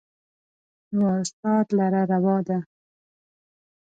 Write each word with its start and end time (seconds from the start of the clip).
و 0.97 0.99
استاد 1.21 1.67
لره 1.77 2.01
روا 2.11 2.37
ده 2.47 2.57